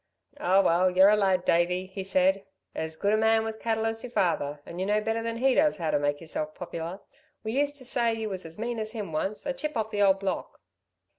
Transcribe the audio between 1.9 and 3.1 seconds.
said. "As